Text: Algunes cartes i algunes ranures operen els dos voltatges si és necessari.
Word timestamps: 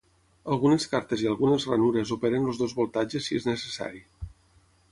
Algunes 0.53 0.85
cartes 0.93 1.21
i 1.25 1.29
algunes 1.31 1.67
ranures 1.71 2.13
operen 2.17 2.47
els 2.53 2.63
dos 2.63 2.73
voltatges 2.81 3.29
si 3.29 3.39
és 3.41 3.49
necessari. 3.51 4.05